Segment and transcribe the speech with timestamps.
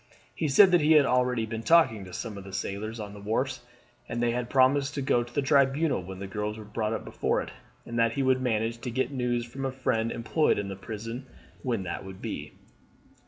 [0.33, 3.19] He said that he had already been talking to some of the sailors on the
[3.21, 3.61] wharves,
[4.09, 6.91] and that they had promised to go to the Tribunal when the girls were brought
[6.93, 7.51] up before it,
[7.85, 11.27] and that he would manage to get news from a friend employed in the prison
[11.61, 12.53] when that would be.